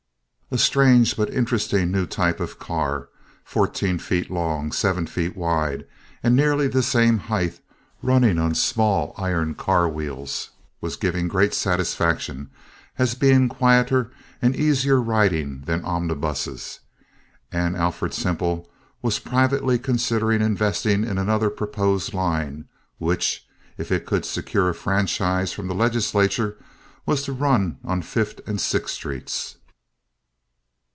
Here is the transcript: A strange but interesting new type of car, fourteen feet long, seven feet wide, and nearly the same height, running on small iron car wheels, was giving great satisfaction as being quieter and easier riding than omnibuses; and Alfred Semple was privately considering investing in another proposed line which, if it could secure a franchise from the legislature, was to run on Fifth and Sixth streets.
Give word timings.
A 0.53 0.57
strange 0.57 1.15
but 1.15 1.29
interesting 1.33 1.91
new 1.91 2.05
type 2.05 2.41
of 2.41 2.59
car, 2.59 3.07
fourteen 3.45 3.97
feet 3.97 4.29
long, 4.29 4.73
seven 4.73 5.07
feet 5.07 5.37
wide, 5.37 5.85
and 6.21 6.35
nearly 6.35 6.67
the 6.67 6.83
same 6.83 7.19
height, 7.19 7.61
running 8.03 8.37
on 8.37 8.53
small 8.53 9.13
iron 9.17 9.55
car 9.55 9.87
wheels, 9.87 10.49
was 10.81 10.97
giving 10.97 11.29
great 11.29 11.53
satisfaction 11.53 12.49
as 12.97 13.15
being 13.15 13.47
quieter 13.47 14.11
and 14.41 14.53
easier 14.57 14.99
riding 15.01 15.61
than 15.67 15.85
omnibuses; 15.85 16.81
and 17.49 17.77
Alfred 17.77 18.13
Semple 18.13 18.69
was 19.01 19.19
privately 19.19 19.79
considering 19.79 20.41
investing 20.41 21.05
in 21.05 21.17
another 21.17 21.49
proposed 21.49 22.13
line 22.13 22.65
which, 22.97 23.47
if 23.77 23.89
it 23.89 24.05
could 24.05 24.25
secure 24.25 24.67
a 24.67 24.75
franchise 24.75 25.53
from 25.53 25.69
the 25.69 25.73
legislature, 25.73 26.57
was 27.05 27.23
to 27.23 27.31
run 27.31 27.77
on 27.85 28.01
Fifth 28.01 28.41
and 28.45 28.59
Sixth 28.59 28.95
streets. 28.95 29.55